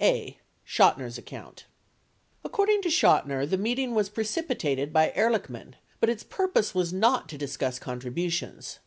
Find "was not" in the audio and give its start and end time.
6.76-7.28